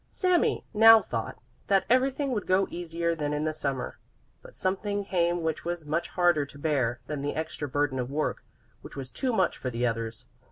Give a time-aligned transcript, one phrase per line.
[0.09, 3.99] Sami now thought that everything would go easier than in the Summer,
[4.41, 8.43] but something came which was much harder to bear than the extra burden of work,
[8.81, 10.25] which was too much for the others.